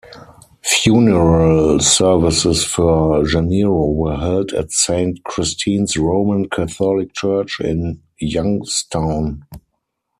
Funeral 0.63 1.79
services 1.79 2.63
for 2.65 3.23
Janiro 3.23 3.85
were 3.85 4.17
held 4.17 4.51
at 4.53 4.71
Saint 4.71 5.23
Christine's 5.25 5.95
Roman 5.95 6.49
Catholic 6.49 7.13
Church, 7.13 7.59
in 7.59 8.01
Youngstown. 8.19 9.45